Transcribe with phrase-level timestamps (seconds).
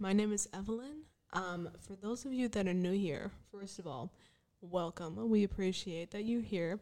[0.00, 1.02] My name is Evelyn.
[1.32, 4.12] Um, for those of you that are new here, first of all,
[4.60, 5.28] welcome.
[5.28, 6.78] We appreciate that you're here.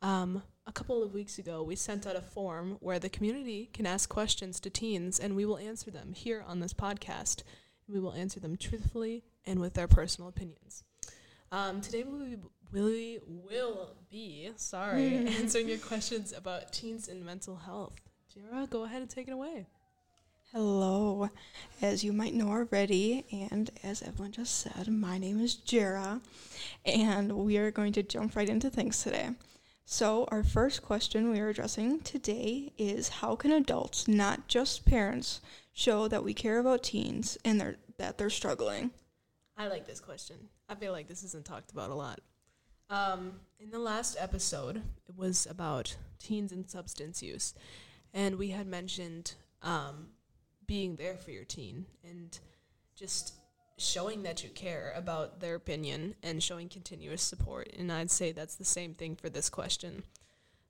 [0.00, 3.84] Um, a couple of weeks ago, we sent out a form where the community can
[3.84, 7.42] ask questions to teens, and we will answer them here on this podcast.
[7.88, 10.84] We will answer them truthfully and with our personal opinions.
[11.50, 12.38] Um, today we will,
[12.72, 17.96] we will be sorry answering your questions about teens and mental health.
[18.32, 19.66] Jira, go ahead and take it away.
[20.54, 21.30] Hello.
[21.80, 26.20] As you might know already, and as Evelyn just said, my name is Jera,
[26.84, 29.30] and we are going to jump right into things today.
[29.86, 35.40] So, our first question we are addressing today is how can adults, not just parents,
[35.72, 38.90] show that we care about teens and they're, that they're struggling?
[39.56, 40.36] I like this question.
[40.68, 42.20] I feel like this isn't talked about a lot.
[42.90, 47.54] Um, in the last episode, it was about teens and substance use,
[48.12, 50.08] and we had mentioned um,
[50.72, 52.38] being there for your teen and
[52.96, 53.34] just
[53.76, 57.68] showing that you care about their opinion and showing continuous support.
[57.78, 60.02] And I'd say that's the same thing for this question.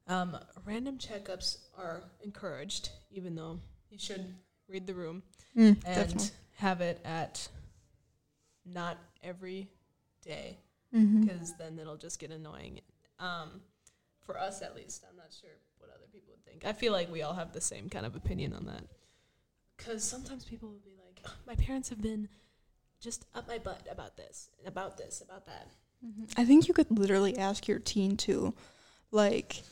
[0.08, 4.34] Um, random checkups are encouraged, even though you should
[4.68, 5.22] read the room
[5.56, 6.30] Mm, and definitely.
[6.56, 7.46] have it at
[8.64, 9.68] not every
[10.24, 10.58] day
[10.92, 11.22] Mm-hmm.
[11.26, 12.80] because then it'll just get annoying.
[13.20, 13.60] Um,
[14.26, 16.66] for us, at least, I'm not sure what other people would think.
[16.66, 18.82] I feel like we all have the same kind of opinion on that.
[19.76, 22.28] Because sometimes people will be like, "Ugh, "My parents have been
[23.00, 25.68] just up my butt about this, about this, about that."
[26.36, 28.54] I think you could literally ask your teen to,
[29.12, 29.62] like,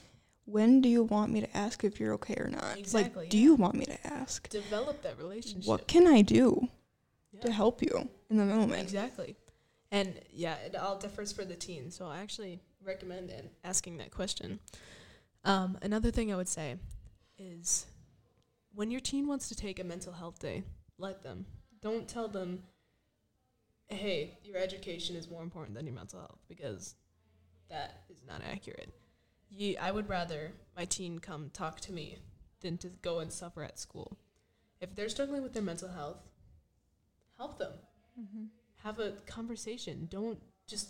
[0.45, 2.79] when do you want me to ask if you're okay or not?
[2.79, 4.49] Exactly, Like, do you want me to ask?
[4.49, 5.69] Develop that relationship.
[5.69, 6.69] What can I do
[7.33, 7.41] Yeah.
[7.41, 8.83] to help you in the moment?
[8.83, 9.37] Exactly.
[9.91, 11.91] And yeah, it all differs for the teen.
[11.91, 13.33] So I actually recommend
[13.65, 14.61] asking that question.
[15.45, 16.77] Um, another thing I would say
[17.39, 17.87] is
[18.81, 20.63] when your teen wants to take a mental health day,
[20.97, 21.45] let them.
[21.83, 22.63] Don't tell them,
[23.89, 26.95] hey, your education is more important than your mental health, because
[27.69, 28.89] that is not accurate.
[29.51, 32.17] Ye, I would rather my teen come talk to me
[32.63, 34.17] than to go and suffer at school.
[34.81, 36.31] If they're struggling with their mental health,
[37.37, 37.73] help them
[38.19, 38.45] Mm-hmm.
[38.83, 40.09] have a conversation.
[40.11, 40.89] Don't just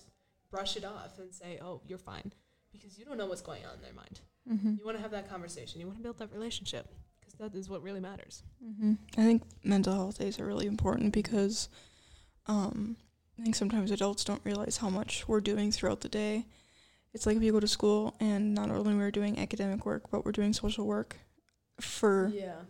[0.50, 2.32] brush it off and say, "Oh, you're fine,"
[2.72, 4.20] because you don't know what's going on in their mind.
[4.50, 4.74] Mm-hmm.
[4.78, 5.80] You want to have that conversation.
[5.80, 6.86] You want to build that relationship
[7.40, 8.42] that is what really matters.
[8.62, 11.68] hmm I think mental health days are really important because
[12.46, 12.96] um,
[13.38, 16.46] I think sometimes adults don't realize how much we're doing throughout the day.
[17.14, 20.24] It's like if you go to school and not only we're doing academic work, but
[20.24, 21.16] we're doing social work
[21.80, 22.60] for, Yeah,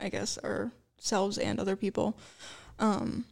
[0.00, 2.16] I guess, ourselves and other people.
[2.78, 3.24] Um,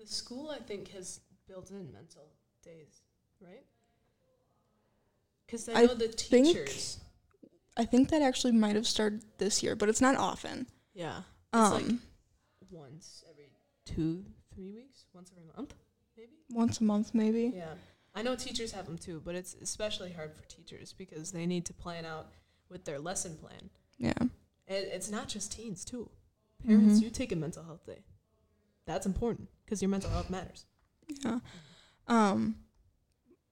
[0.00, 2.26] the school I think has built in mental
[2.64, 3.02] days,
[3.40, 3.64] right?
[5.46, 7.00] Because I I know the think- teachers.
[7.78, 10.66] I think that actually might have started this year, but it's not often.
[10.94, 11.22] Yeah,
[11.52, 13.50] Um, like- once every
[13.84, 15.74] two, three weeks, once every month,
[16.16, 16.32] maybe.
[16.50, 17.52] once a month, maybe.
[17.54, 17.74] Yeah.
[18.14, 21.64] I know teachers have them too, but it's especially hard for teachers because they need
[21.66, 22.32] to plan out
[22.68, 23.70] with their lesson plan.
[23.96, 24.12] Yeah.
[24.20, 24.30] And
[24.84, 26.10] it's not just teens too.
[26.66, 27.02] Parents, Mhm.
[27.04, 28.02] you take a mental health day.
[28.86, 30.66] That's important because your mental health matters.
[31.06, 31.38] Yeah.
[32.08, 32.64] Um,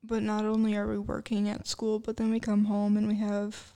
[0.03, 3.17] but not only are we working at school, but then we come home and we
[3.17, 3.73] have,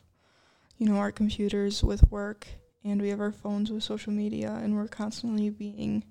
[0.80, 2.46] you know, our computers with work
[2.82, 6.02] and we have our phones with social media and we're constantly being,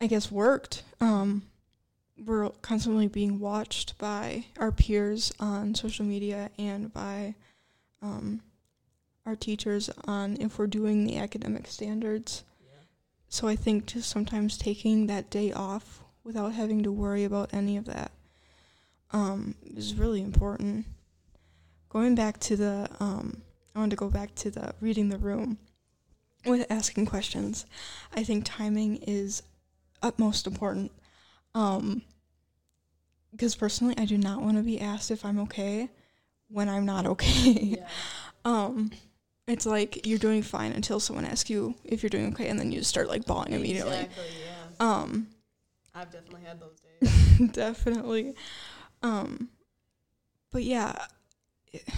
[0.00, 0.82] I guess, worked.
[1.02, 1.42] Um,
[2.24, 7.34] we're constantly being watched by our peers on social media and by
[8.00, 8.40] um,
[9.26, 12.42] our teachers on if we're doing the academic standards.
[12.64, 12.80] Yeah.
[13.28, 17.76] So I think just sometimes taking that day off without having to worry about any
[17.76, 18.12] of that
[19.12, 20.86] um, is really important.
[21.90, 23.42] Going back to the, um,
[23.74, 25.58] I want to go back to the reading the room
[26.46, 27.66] with asking questions.
[28.14, 29.42] I think timing is
[30.02, 30.92] utmost important.
[31.54, 32.02] Um,
[33.32, 35.88] because personally, I do not want to be asked if I'm okay
[36.48, 37.76] when I'm not okay.
[37.78, 37.88] Yeah.
[38.42, 38.90] Um,
[39.46, 42.72] it's like you're doing fine until someone asks you if you're doing okay, and then
[42.72, 43.98] you start like bawling immediately.
[43.98, 44.24] Exactly.
[44.80, 44.86] Yeah.
[44.88, 45.26] Um,
[45.94, 47.50] I've definitely had those days.
[47.52, 48.34] definitely.
[49.02, 49.50] Um,
[50.50, 51.04] but yeah,
[51.72, 51.88] it,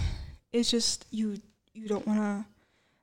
[0.51, 1.37] it's just you
[1.73, 2.45] you don't want to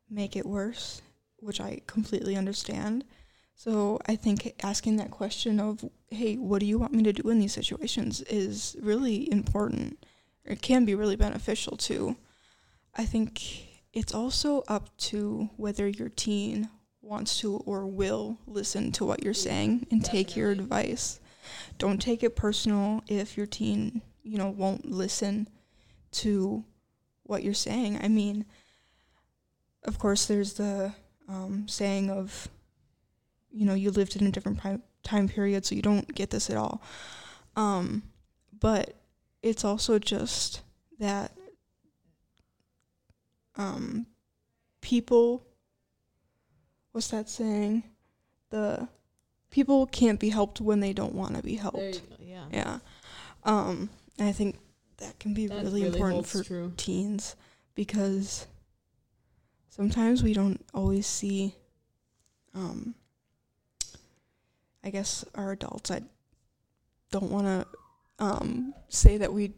[0.08, 1.02] make it worse,
[1.38, 3.04] which I completely understand.
[3.54, 7.28] So I think asking that question of, "Hey, what do you want me to do
[7.28, 10.04] in these situations?" is really important.
[10.44, 12.16] It can be really beneficial too.
[12.94, 16.70] I think it's also up to whether your teen
[17.02, 21.20] wants to or will listen to what you're saying and take your advice.
[21.78, 25.48] Don't take it personal if your teen, you know, won't listen
[26.12, 26.64] to
[27.24, 27.98] what you're saying.
[28.02, 28.44] I mean,
[29.84, 30.92] of course, there's the
[31.28, 32.48] um, saying of,
[33.50, 36.50] you know, you lived in a different time time period, so you don't get this
[36.50, 36.82] at all.
[37.56, 38.02] Um,
[38.58, 38.94] but
[39.42, 40.62] it's also just
[40.98, 41.32] that
[43.56, 44.06] um,
[44.80, 45.46] people.
[46.92, 47.84] What's that saying?
[48.50, 48.88] The
[49.50, 51.76] people can't be helped when they don't want to be helped.
[52.10, 52.16] Go.
[52.18, 52.44] Yeah.
[52.52, 52.78] Yeah.
[53.44, 54.58] Um, and I think
[55.00, 56.72] that can be That really, important for true.
[56.76, 57.36] teens
[57.74, 58.46] because
[59.68, 61.54] sometimes we don't always see
[62.54, 62.94] um
[64.84, 66.02] I guess our adults I
[67.10, 69.52] don't want to um say that we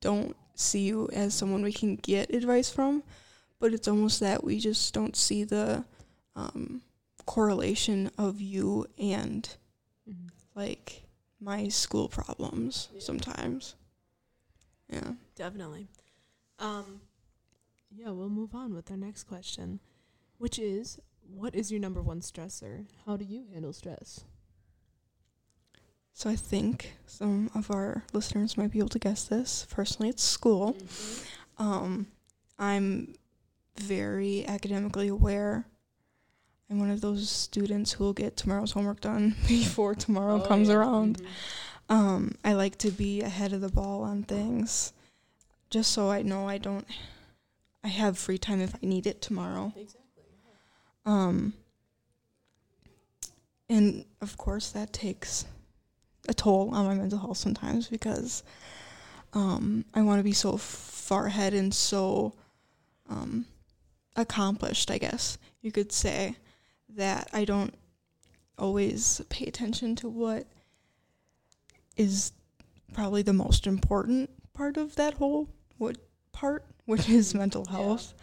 [0.00, 3.02] don't see you as someone we can get advice from,
[3.58, 5.84] but it's almost that we just don't see the
[6.36, 6.82] um
[7.26, 9.48] correlation of you and
[10.08, 10.30] Mhm.
[10.54, 11.02] like
[11.40, 13.00] my school problems Yeah.
[13.00, 13.74] sometimes.
[14.88, 15.12] Yeah.
[15.34, 15.88] Definitely.
[16.58, 17.00] Um,
[17.90, 19.80] yeah, we'll move on with our next question,
[20.38, 22.86] which is what is your number one stressor?
[23.06, 24.24] How do you handle stress?
[26.12, 29.66] So I think some of our listeners might be able to guess this.
[29.70, 30.76] Personally, it's school.
[31.58, 32.06] Um,
[32.58, 33.14] I'm
[33.80, 35.66] very academically aware.
[36.70, 40.68] I'm one of those students who will get tomorrow's homework done before tomorrow Oh, comes
[40.68, 40.74] yeah.
[40.76, 41.18] around.
[41.18, 41.26] Mhm.
[41.88, 44.92] Um, I like to be ahead of the ball on things,
[45.70, 46.86] just so I know I don't.
[47.82, 49.72] I have free time if I need it tomorrow.
[49.76, 50.24] Exactly.
[51.04, 51.52] Um,
[53.68, 55.44] and of course, that takes
[56.28, 58.42] a toll on my mental health sometimes because
[59.34, 62.32] um, I want to be so far ahead and so
[63.08, 63.44] um,
[64.16, 66.36] accomplished, I guess you could say,
[66.90, 67.74] that I don't
[68.58, 70.46] always pay attention to what
[71.96, 72.32] is
[72.92, 75.48] probably the most important part of that whole
[75.78, 75.96] what
[76.32, 77.76] part, which is mental Yeah.
[77.78, 78.14] health,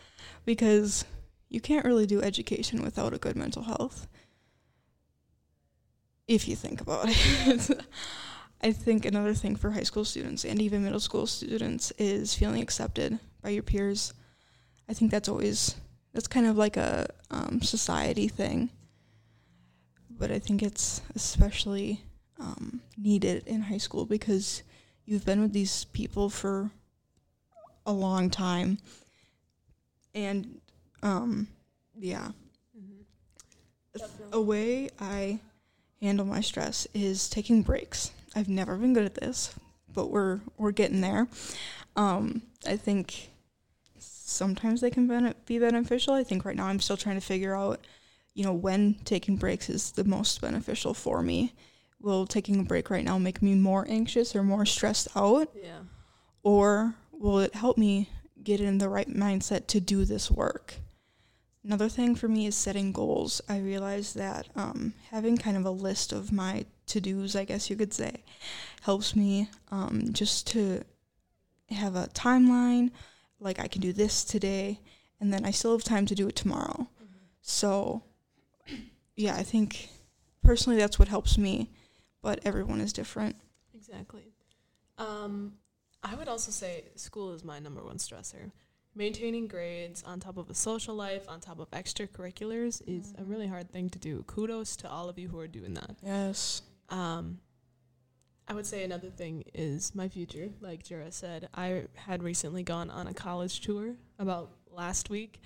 [0.46, 1.06] because
[1.50, 4.08] you can't really do education without a good mental health.
[6.28, 7.70] If you think about it.
[8.64, 12.62] I think another thing for high school students and even middle school students is feeling
[12.62, 14.14] accepted by your peers.
[14.88, 15.76] I think that's always
[16.14, 18.70] that's kind of like a um, society thing,
[20.10, 22.04] but I think it's especially
[22.42, 24.64] um, needed in high school because
[25.06, 26.72] you've been with these people for
[27.86, 28.78] a long time,
[30.14, 30.60] and
[31.04, 31.48] um,
[31.98, 32.32] yeah,
[32.78, 33.06] Mhm.
[34.32, 35.40] a way I
[36.02, 38.12] handle my stress is taking breaks.
[38.36, 39.54] I've never been good at this,
[39.94, 41.28] but we're we're getting there.
[41.96, 43.30] Um, I think
[44.00, 46.14] sometimes they can be beneficial.
[46.14, 47.86] I think right now I'm still trying to figure out,
[48.34, 51.54] you know, when taking breaks is the most beneficial for me.
[52.02, 55.82] Will taking a break right now make me more anxious or more stressed out, Yeah.
[56.44, 58.10] or will it help me
[58.44, 60.76] get in the right mindset to do this work?
[61.64, 63.40] Another thing for me is setting goals.
[63.48, 67.70] I realize that um, having kind of a list of my to dos, I guess
[67.70, 68.24] you could say,
[68.82, 70.84] helps me um, just to
[71.70, 72.90] have a timeline.
[73.40, 74.80] Like I can do this today,
[75.20, 76.88] and then I still have time to do it tomorrow.
[77.44, 78.04] So,
[79.16, 79.90] yeah, I think
[80.44, 81.70] personally that's what helps me,
[82.22, 83.36] but everyone is different.
[83.74, 84.32] Exactly.
[84.98, 85.54] Um,
[86.04, 88.52] I would also say school is my number one stressor.
[88.94, 93.48] Maintaining grades on top of a social life, on top of extracurriculars, is a really
[93.48, 94.24] hard thing to do.
[94.28, 95.96] Kudos to all of you who are doing that.
[96.04, 96.62] Yes.
[96.90, 97.40] Um,
[98.50, 100.50] I would say another thing is my future.
[100.60, 105.40] Like Jura said, I had recently gone on a college tour about last week,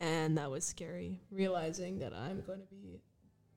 [0.00, 1.20] and that was scary.
[1.30, 3.00] Realizing that I'm going to be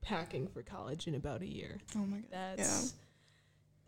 [0.06, 1.78] packing for college in about a year.
[1.96, 2.56] Oh my god.
[2.56, 2.94] That's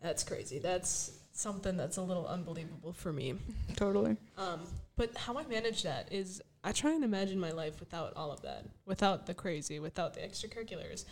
[0.01, 0.59] that's crazy.
[0.59, 3.35] That's something that's a little unbelievable for me.
[3.75, 4.17] Totally.
[4.37, 4.61] Um,
[4.95, 8.41] but how I manage that is I try and imagine my life without all of
[8.41, 11.05] that, without the crazy, without the extracurriculars,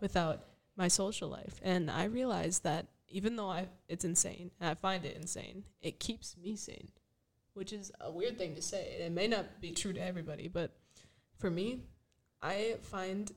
[0.00, 0.44] without
[0.76, 1.60] my social life.
[1.62, 5.98] And I realize that even though I it's insane and I find it insane, it
[5.98, 6.88] keeps me sane,
[7.54, 8.96] which is a weird thing to say.
[9.00, 10.70] It may not be true to everybody, but
[11.38, 11.80] for me,
[12.40, 13.30] I find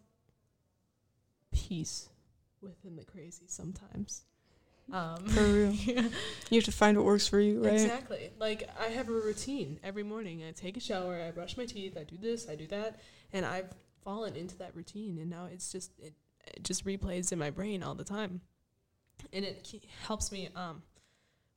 [1.55, 2.09] peace
[2.61, 4.23] within the crazy sometimes.
[4.91, 5.71] Um, For real.
[5.85, 6.09] yeah.
[6.49, 7.73] You have to find what works for you, right?
[7.73, 8.29] Exactly.
[8.39, 10.43] Like I have a routine every morning.
[10.47, 12.99] I take a shower, I brush my teeth, I do this, I do that,
[13.33, 16.13] and I've fallen into that routine, and now it's just it,
[16.45, 18.41] it just replays in my brain all the time,
[19.33, 20.83] and it ke- helps me um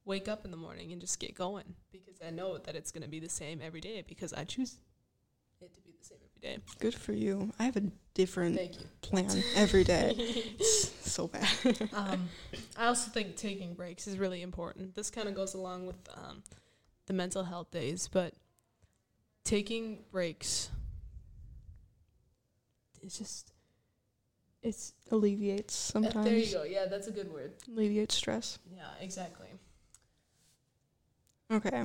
[0.06, 3.08] wake up in the morning and just get going because I know that it's gonna
[3.08, 4.78] be the same every day because I choose
[5.60, 6.62] it to be the same every day.
[6.78, 7.52] Good for you.
[7.58, 7.82] I have a
[8.14, 8.86] different Thank you.
[9.02, 10.14] plan every day.
[10.58, 11.48] It's so bad.
[11.92, 12.28] um,
[12.76, 14.94] I also think taking breaks is really important.
[14.94, 16.42] This kind of goes along with um,
[17.06, 18.34] the mental health days, but
[19.44, 20.70] taking breaks
[23.02, 23.52] it's just
[24.62, 26.24] it's Alleviates uh, sometimes.
[26.24, 26.62] there you go.
[26.64, 27.54] Yeah, that's a good word.
[27.68, 28.58] Alleviates stress.
[28.70, 29.48] Yeah, exactly.
[31.50, 31.84] Okay.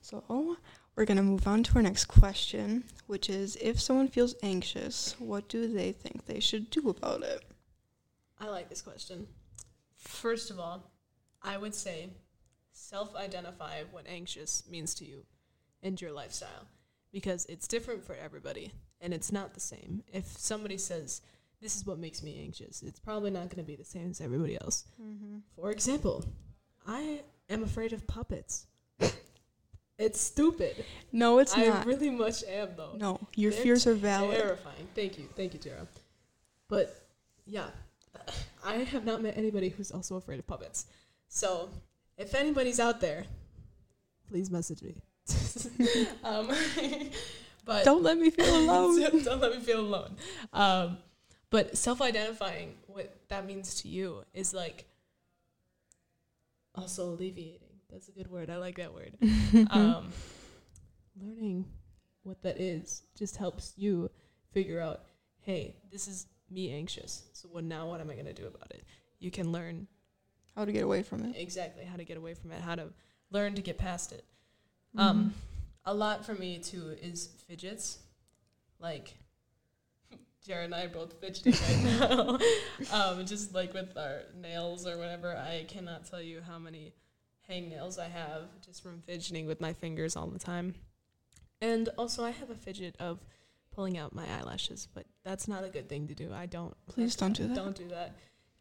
[0.00, 0.56] So
[0.98, 5.14] we're going to move on to our next question, which is if someone feels anxious,
[5.20, 7.44] what do they think they should do about it?
[8.40, 9.28] I like this question.
[9.96, 10.90] First of all,
[11.40, 12.10] I would say
[12.72, 15.24] self-identify what anxious means to you
[15.84, 16.66] and your lifestyle
[17.12, 20.02] because it's different for everybody and it's not the same.
[20.12, 21.22] If somebody says
[21.62, 24.20] this is what makes me anxious, it's probably not going to be the same as
[24.20, 24.84] everybody else.
[25.00, 25.38] Mm-hmm.
[25.54, 26.24] For example,
[26.88, 28.66] I am afraid of puppets.
[29.98, 30.84] It's stupid.
[31.12, 31.80] No, it's I not.
[31.80, 32.92] I really much am though.
[32.96, 34.36] no, your They're fears are valid.
[34.38, 34.88] Terrifying.
[34.94, 35.86] Thank you, thank you, Tara.
[36.68, 37.02] But
[37.46, 37.66] yeah,
[38.64, 40.86] I have not met anybody who's also afraid of puppets.
[41.28, 41.68] So
[42.16, 43.24] if anybody's out there,
[44.28, 44.94] please message me.
[46.24, 46.50] um,
[47.64, 49.22] but Don't let me feel alone.
[49.24, 50.16] don't let me feel alone.
[50.52, 50.98] Um,
[51.50, 54.84] but self-identifying what that means to you is like
[56.74, 57.67] also alleviating.
[57.90, 58.50] That's a good word.
[58.50, 59.16] I like that word.
[59.70, 60.10] um,
[61.20, 61.64] learning
[62.22, 64.10] what that is just helps you
[64.52, 65.02] figure out,
[65.40, 67.24] hey, this is me anxious.
[67.32, 67.88] So what now?
[67.88, 68.84] What am I going to do about it?
[69.18, 69.86] You can learn
[70.54, 71.36] How to get away from it.
[71.36, 72.88] exactly how to get away from it, how to
[73.30, 74.24] learn to get past it.
[74.96, 75.34] Um,
[75.84, 77.98] a lot for me too is fidgets,
[78.78, 79.14] like.
[80.46, 82.38] Jared and I are both fidgeting right now.
[82.92, 86.94] um, just like with our nails or whatever, I cannot tell you how many
[87.50, 90.74] hangnails I have just from fidgeting with my fingers all the time.
[91.60, 93.18] And also, I have a fidget of
[93.74, 96.32] pulling out my eyelashes, but that's not a good thing to do.
[96.32, 96.74] I don't.
[96.86, 97.54] Please don't do that.
[97.54, 98.14] Don't do that.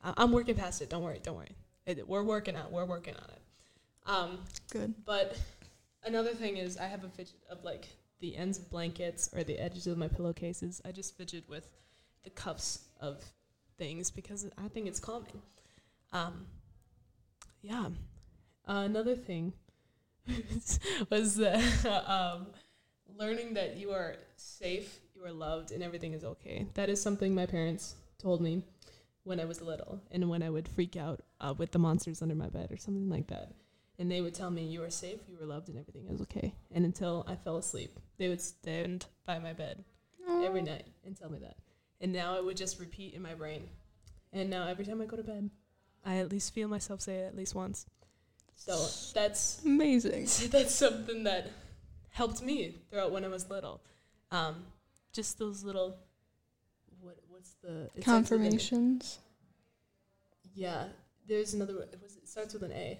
[0.03, 0.89] I- I'm working past it.
[0.89, 1.19] Don't worry.
[1.21, 1.55] Don't worry.
[1.85, 2.71] It, we're working on.
[2.71, 3.41] We're working on it.
[4.05, 4.39] Um,
[4.71, 4.93] Good.
[5.05, 5.37] but
[6.03, 7.87] another thing is, I have a fidget of like
[8.19, 10.81] the ends of blankets or the edges of my pillowcases.
[10.85, 11.67] I just fidget with
[12.23, 13.23] the cuffs of
[13.77, 15.41] things because I think it's calming.
[16.13, 16.47] Um,
[17.61, 17.89] yeah.
[18.67, 19.53] Uh, another thing
[21.09, 22.47] was that um,
[23.17, 26.67] learning that you are safe, you are loved, and everything is okay.
[26.73, 28.63] That is something my parents told me
[29.23, 32.35] when I was little, and when I would freak out uh, with the monsters under
[32.35, 33.53] my bed or something like that.
[33.99, 36.53] And they would tell me you are safe, you were loved, and everything is okay.
[36.71, 39.83] And until I fell asleep, they would stand by my bed
[40.43, 41.55] every night and tell me that.
[41.99, 43.63] And now it would just repeat in my brain.
[44.33, 45.49] And now every time I go to bed,
[46.05, 47.87] I at least feel myself say it at least once.
[48.57, 50.27] So that's Amazing.
[50.49, 51.49] that's something that
[52.09, 53.79] helped me throughout when I was little.
[54.31, 54.65] Um,
[55.13, 55.95] just those little
[56.99, 59.19] what what's the it starts with Confirmations.
[60.53, 60.85] yeah,
[61.27, 61.89] there's another word.
[61.93, 62.99] It, was, it starts with an A.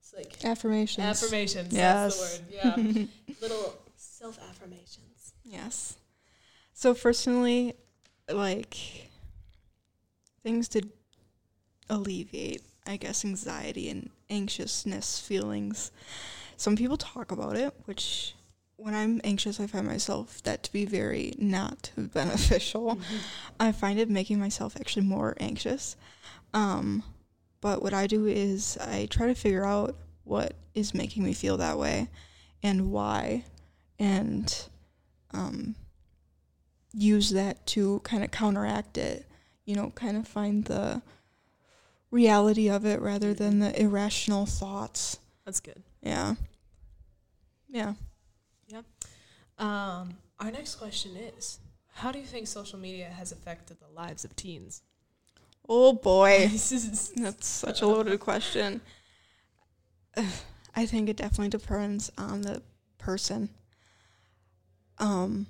[0.00, 1.04] It's like Affirmations.
[1.04, 1.72] affirmations.
[1.72, 2.18] Yes.
[2.18, 2.96] That's the word.
[2.96, 3.04] Yeah,
[3.42, 5.32] little self affirmations.
[5.44, 5.96] Yes.
[6.74, 7.74] So personally,
[8.32, 8.76] like
[10.44, 10.82] things to
[11.90, 15.92] alleviate, I guess, anxiety and anxiousness feelings.
[16.56, 18.34] Some people talk about it, which
[18.76, 22.98] when I'm anxious, I find myself that to be very not beneficial.
[23.60, 25.96] I find it making myself actually more anxious.
[26.54, 27.02] Um,
[27.60, 31.58] but what I do is I try to figure out what is making me feel
[31.58, 32.08] that way
[32.62, 33.44] and why,
[33.98, 34.64] and
[35.32, 35.74] um,
[36.94, 39.26] use that to kind of counteract it.
[39.66, 41.02] You know, kind of find the
[42.10, 45.18] reality of it rather than the irrational thoughts.
[45.44, 45.82] That's good.
[46.02, 46.34] Yeah.
[47.68, 47.94] Yeah.
[49.58, 51.58] Um, our next question is:
[51.94, 54.82] How do you think social media has affected the lives of teens?
[55.68, 56.48] Oh boy.
[56.48, 58.80] That's such a loaded question.
[60.74, 62.62] I think it definitely depends on the
[62.98, 63.48] person.
[64.98, 65.46] Um,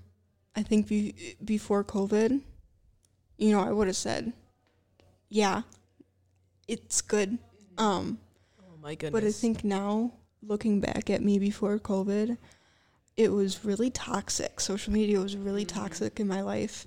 [0.57, 2.41] I think be- before COVID,
[3.37, 4.33] you know, I would have said,
[5.29, 5.62] yeah,
[6.69, 7.39] it's good.
[7.79, 8.19] Um,
[8.61, 9.21] oh my goodness!
[9.23, 12.37] but I think now, looking back at me before COVID,
[13.17, 14.61] it was really toxic.
[14.61, 15.69] Social media was really Mhm.
[15.69, 16.87] toxic in my life.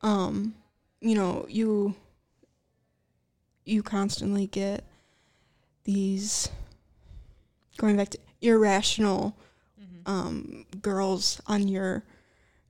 [0.00, 0.54] Um,
[1.00, 1.94] you know, you
[3.64, 4.84] you constantly get
[5.84, 6.48] these
[7.76, 9.36] going back to irrational
[9.80, 10.08] Mhm.
[10.10, 12.04] um, girls on your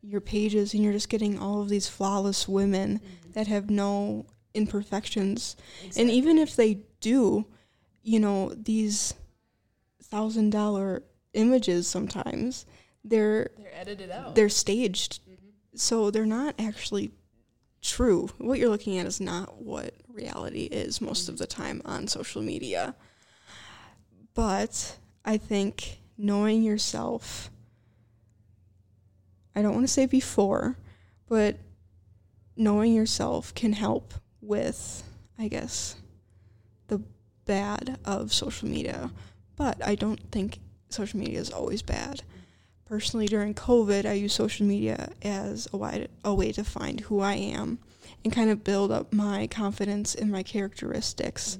[0.00, 3.32] your pages, and you're just getting all of these flawless women Mhm.
[3.32, 4.24] that have no
[4.54, 5.56] imperfections
[5.96, 7.46] and even if they do,
[8.02, 9.14] you know, these
[10.02, 11.02] thousand dollar
[11.34, 12.64] images sometimes
[13.04, 14.34] they're they're edited out.
[14.34, 15.20] they're staged.
[15.28, 15.78] Mhm.
[15.78, 17.12] So they're not actually
[17.82, 18.28] true.
[18.38, 22.42] What you're looking at is not what reality is most of the time on social
[22.42, 22.94] media.
[24.34, 27.50] But I think knowing yourself
[29.54, 30.76] I don't want to say before,
[31.26, 31.56] but
[32.56, 34.14] knowing yourself can help
[34.48, 35.04] with,
[35.38, 35.96] I guess,
[36.88, 37.00] the
[37.44, 39.10] bad of social media.
[39.56, 42.22] But I don't think social media is always bad.
[42.86, 47.20] Personally, during COVID, I use social media as a way, a way to find who
[47.20, 47.78] I am
[48.24, 51.58] and kind of build up my confidence in my characteristics.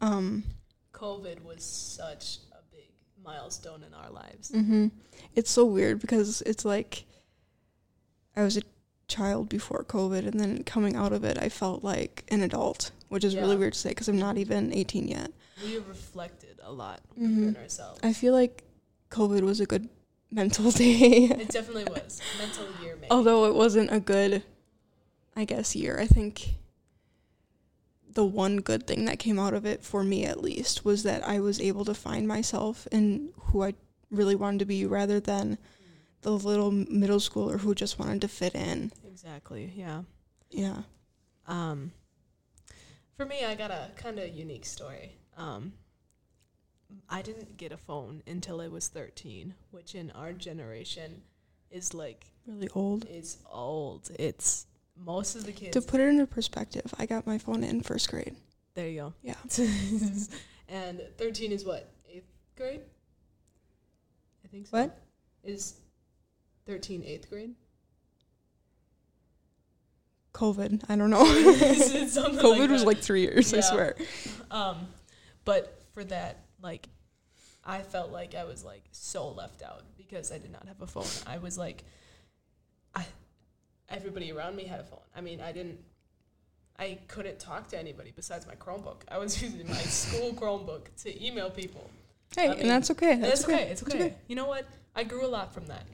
[0.00, 0.44] Um,
[0.92, 2.90] COVID was such a big
[3.24, 4.50] milestone in our lives.
[4.50, 4.88] hmm
[5.34, 7.04] It's so weird because it's like
[8.36, 8.62] I was a
[9.12, 13.24] child before COVID, and then coming out of it, I felt like an adult, which
[13.24, 15.30] is really weird to say because I'm not even 18 yet.
[15.64, 17.46] We reflected a lot Mhm.
[17.46, 18.00] within ourselves.
[18.02, 18.64] I feel like
[19.10, 19.88] COVID was a good
[20.30, 23.10] mental day, it definitely was mental year, maybe.
[23.10, 24.42] although it wasn't a good,
[25.36, 25.98] I guess, year.
[26.00, 26.54] I think
[28.14, 31.26] the one good thing that came out of it, for me at least, was that
[31.26, 33.74] I was able to find myself and who I
[34.10, 35.58] really wanted to be rather than
[36.22, 38.92] the little middle schooler who just wanted to fit in.
[39.06, 39.72] exactly.
[39.76, 40.02] Yeah.
[40.50, 40.82] Yeah.
[41.46, 41.92] Um,
[43.16, 45.16] for me, I got a kind of unique story.
[45.36, 45.72] Um,
[47.08, 51.22] I didn't get a phone until I was 13, which in our generation
[51.70, 53.06] is like Really old.
[53.08, 54.10] It's old.
[54.18, 55.72] It's most of the kids.
[55.72, 58.34] To put it into perspective, I got my phone in first grade.
[58.74, 59.14] there you go.
[59.22, 59.34] Yeah.
[60.68, 62.26] and 13 is what eighth
[62.56, 62.80] grade.
[64.44, 64.78] I think so.
[64.78, 64.98] What?
[65.44, 65.74] is
[66.66, 67.54] 13 eighth grade?
[70.32, 70.84] COVID.
[70.88, 71.24] I don't know.
[71.24, 73.96] COVID like was like three years, I swear.
[74.50, 74.88] Um,
[75.44, 76.88] but for that, like,
[77.64, 80.86] I felt like I was like so left out because I did not have a
[80.86, 81.06] phone.
[81.26, 81.84] I was like,
[82.94, 83.04] I,
[83.88, 85.00] everybody around me had a phone.
[85.14, 85.78] I mean, I didn't,
[86.78, 89.02] I couldn't talk to anybody besides my Chromebook.
[89.08, 91.88] I was using my school Chromebook to email people.
[92.34, 93.12] Hey, I mean, and that's okay.
[93.12, 93.62] And That's it's okay.
[93.64, 93.98] It's okay.
[93.98, 94.14] okay.
[94.26, 94.66] You know what?
[94.96, 95.84] I grew a lot from that.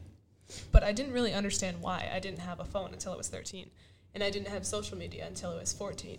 [0.73, 3.71] But I didn't really understand why I didn't have a phone until I was 13.
[4.15, 6.19] And I didn't have social media until I was 14.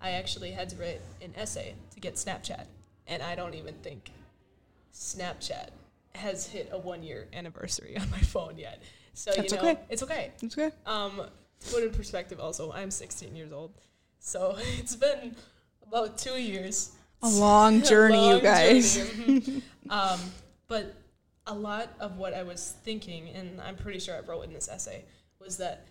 [0.00, 2.66] I actually had to write an essay to get Snapchat.
[3.06, 4.10] And I don't even think
[4.92, 5.70] Snapchat
[6.14, 8.82] has hit a one year anniversary on my phone yet.
[9.14, 9.80] So, That's you know, okay.
[9.88, 10.30] it's okay.
[10.42, 10.74] It's okay.
[10.86, 11.22] Um,
[11.60, 13.72] to put in perspective, also, I'm 16 years old.
[14.20, 15.34] So it's been
[15.86, 18.96] about two years A long journey, you long guys.
[18.96, 20.18] journey, um,
[20.68, 20.94] but
[21.46, 24.68] a lot of what I was thinking, and I'm pretty sure I wrote in this
[24.68, 25.04] essay,
[25.38, 25.86] was that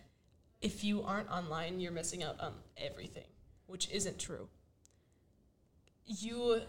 [0.62, 3.28] if you aren't online, you're missing out on everything,
[3.68, 4.48] which isn't true.
[6.06, 6.62] You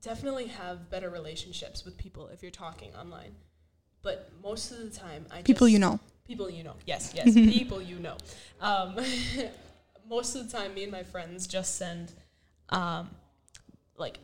[0.00, 3.34] definitely have better relationships with people if you're talking online,
[4.02, 6.00] but most of the time, I People just, you know.
[6.26, 6.74] people you know.
[6.86, 8.16] Yes, yes, people you know.
[8.60, 8.96] Um,
[10.08, 12.12] most of the time, me and my friends just send
[12.70, 13.10] um,
[13.96, 14.18] like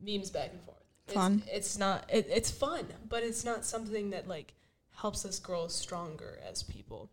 [0.00, 0.77] memes back and forth.
[1.14, 1.42] Fun.
[1.46, 2.04] It's, it's not.
[2.12, 4.54] It, it's fun, but it's not something that like
[4.96, 7.10] helps us grow stronger as people.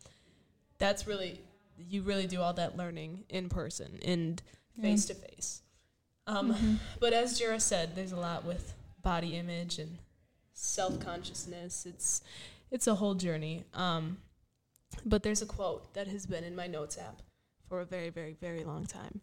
[0.78, 1.40] That's really
[1.78, 4.42] you really do all that learning in person and
[4.82, 5.62] face to face.
[7.00, 9.98] But as Jira said, there's a lot with body image and
[10.54, 11.86] self consciousness.
[11.86, 12.22] It's
[12.72, 13.64] it's a whole journey.
[13.74, 14.18] Um,
[15.06, 17.22] but there's a quote that has been in my notes app
[17.68, 19.22] for a very, very, very long time,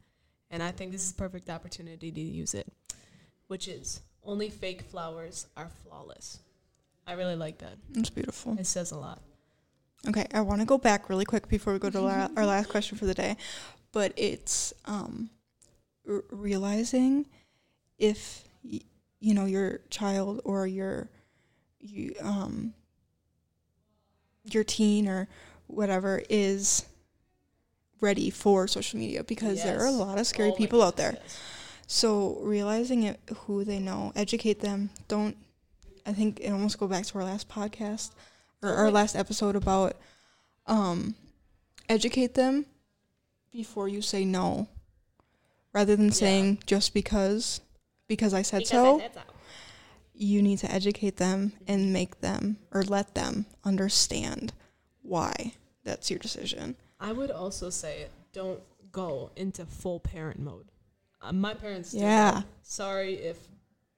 [0.51, 2.67] and I think this is a perfect opportunity to use it,
[3.47, 6.39] which is only fake flowers are flawless.
[7.07, 7.77] I really like that.
[7.95, 8.57] It's beautiful.
[8.59, 9.21] It says a lot.
[10.09, 12.69] Okay, I want to go back really quick before we go to la- our last
[12.69, 13.37] question for the day,
[13.93, 15.31] but it's um,
[16.09, 17.27] r- realizing
[17.99, 18.81] if y-
[19.21, 21.09] you know your child or your
[21.81, 22.73] you um
[24.45, 25.29] your teen or
[25.67, 26.85] whatever is
[28.01, 31.17] ready for social media because there are a lot of scary Oh people out there.
[31.23, 31.39] yes.
[31.93, 34.89] So realizing it, who they know, educate them.
[35.09, 35.37] Don't.
[36.07, 38.13] I think it almost go back to our last podcast
[38.63, 39.97] or our last episode about
[40.67, 41.15] um,
[41.91, 42.65] educate them
[43.53, 44.69] before you say no,
[45.75, 46.13] rather than Yeah.
[46.13, 47.61] saying just because
[48.09, 48.97] because I said Because so.
[48.97, 49.21] I said so.
[50.15, 54.55] You need to educate them and make them or let them understand
[55.03, 55.53] why
[55.85, 56.77] that's your decision.
[56.99, 60.72] I would also say don't go into full parent mode.
[61.23, 62.33] Uh, my parents, did Yeah.
[62.33, 62.47] that.
[62.63, 63.39] Sorry if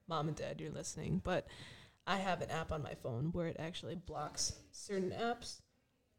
[0.06, 1.46] mom and dad you're listening, but
[2.06, 5.60] I have an app on my phone where it actually blocks certain apps,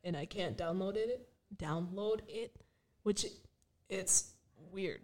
[0.03, 1.29] and I can't download it.
[1.55, 2.55] Download it,
[3.03, 3.25] which
[3.87, 4.33] it's
[4.71, 5.01] weird.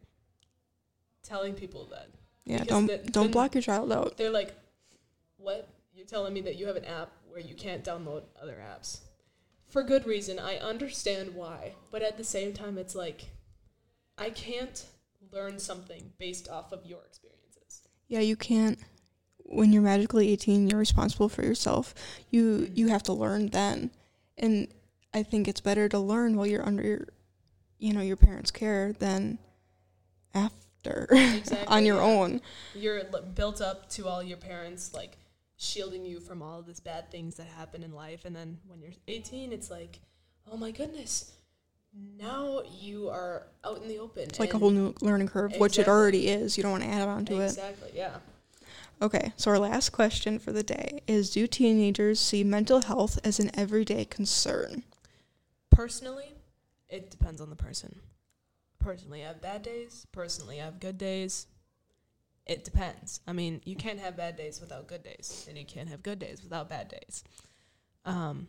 [1.24, 2.10] Telling people that
[2.44, 4.18] Yeah, Because don't the- don't block your child out.
[4.18, 4.56] they're like,
[5.38, 5.70] "What?
[5.94, 9.02] You're telling me that you have an app where you can't download other apps?"
[9.68, 10.40] For good reason.
[10.40, 13.30] I understand why, but at the same time, it's like,
[14.18, 14.88] I can't
[15.32, 17.84] learn something based off of your experiences.
[18.08, 18.80] Yeah, you can't.
[19.46, 21.94] When you're magically 18, you're responsible for yourself.
[22.30, 23.92] You you have to learn then,
[24.38, 24.68] and
[25.14, 27.08] I think it's better to learn while you're under, your
[27.80, 29.40] you know, your parents care than
[30.34, 32.04] after Exactly, on your yeah.
[32.04, 32.42] own.
[32.76, 35.18] You're l- built up to all your parents like
[35.58, 38.82] shielding you from all of these bad things that happen in life, and then when
[38.82, 40.00] you're 18, it's like,
[40.52, 41.34] oh my goodness,
[41.94, 44.24] now you are out in the open.
[44.24, 46.58] It's like a whole new learning curve, which it already is.
[46.58, 47.46] You don't want to add on to it.
[47.46, 48.18] exactly, yeah.
[49.02, 53.40] Okay, so our last question for the day is Do teenagers see mental health as
[53.40, 54.84] an everyday concern?
[55.72, 56.36] Personally,
[56.88, 58.00] it depends on the person.
[58.80, 60.06] Personally, I have bad days.
[60.12, 61.48] Personally, I have good days.
[62.46, 63.22] It depends.
[63.28, 66.20] I mean, you can't have bad days without good days, and you can't have good
[66.20, 67.24] days without bad days.
[68.06, 68.48] Um,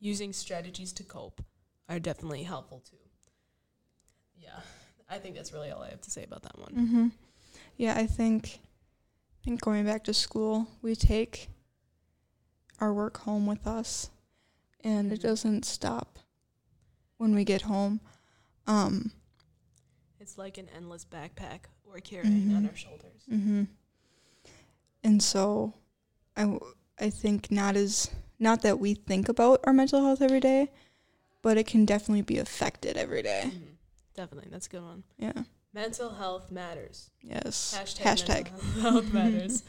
[0.00, 1.42] using strategies to cope
[1.88, 2.96] are definitely helpful too.
[4.36, 4.60] Yeah,
[5.08, 6.72] I think that's really all I have to say about that one.
[6.74, 7.08] Mm-hmm.
[7.76, 11.48] Yeah, I think, I think going back to school, we take
[12.80, 14.10] our work home with us,
[14.82, 15.22] and it Mhm.
[15.22, 16.18] doesn't stop
[17.18, 18.00] when we get home.
[18.66, 19.12] Um,
[20.20, 22.68] It's like an endless backpack we're carrying on Mhm.
[22.68, 23.24] our shoulders.
[23.28, 23.64] hmm
[25.02, 25.74] And so,
[26.36, 30.40] I, w- I think not as not that we think about our mental health every
[30.40, 30.72] day,
[31.44, 33.42] but it can definitely be affected every day.
[33.46, 33.76] Mhm.
[34.14, 35.04] Definitely, that's a good one.
[35.18, 35.42] Yeah.
[35.74, 37.10] Mental health matters.
[37.20, 37.76] Yes.
[37.78, 38.44] Hashtag, Hashtag.
[38.52, 39.62] mental health matters.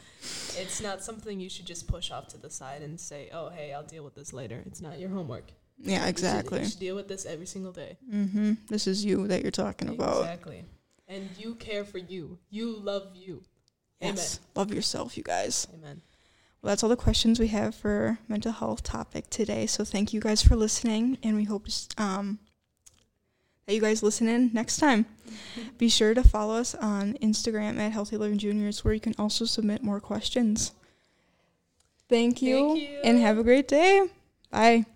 [0.56, 3.72] it's not something you should just push off to the side and say, "Oh, hey,
[3.74, 5.46] I'll deal with this later." It's not your homework.
[5.78, 6.60] Yeah, You should- exactly.
[6.60, 7.98] You should, deal with this every single day.
[8.10, 10.20] Mm hmm This is you that you're talking about.
[10.22, 10.64] Exactly.
[11.08, 12.38] And you care for you.
[12.50, 13.42] You love you.
[14.00, 14.40] Yes.
[14.54, 15.66] Love yourself, you guys.
[15.74, 16.00] Amen.
[16.62, 19.66] Well, that's all the questions we have for mental health topic today.
[19.66, 21.66] So thank you guys for listening, and we hope
[21.96, 22.38] um,
[23.66, 25.06] that you guys listen in next time.
[25.78, 29.44] Be sure to follow us on Instagram at Healthy Living Juniors, where you can also
[29.44, 30.72] submit more questions.
[32.08, 33.00] Thank you, Thank you.
[33.04, 34.08] and have a great day.
[34.50, 34.86] Bye.